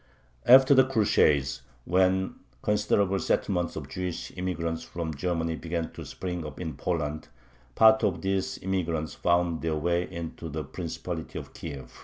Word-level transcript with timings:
After 0.47 0.73
the 0.73 0.83
Crusades, 0.83 1.61
when 1.85 2.33
considerable 2.63 3.19
settlements 3.19 3.75
of 3.75 3.87
Jewish 3.87 4.31
immigrants 4.35 4.81
from 4.81 5.13
Germany 5.13 5.55
began 5.57 5.91
to 5.91 6.03
spring 6.07 6.43
up 6.43 6.59
in 6.59 6.73
Poland, 6.73 7.27
part 7.75 8.03
of 8.03 8.23
these 8.23 8.57
immigrants 8.63 9.13
found 9.13 9.61
their 9.61 9.75
way 9.75 10.09
into 10.11 10.49
the 10.49 10.63
Principality 10.63 11.37
of 11.37 11.53
Kiev. 11.53 11.93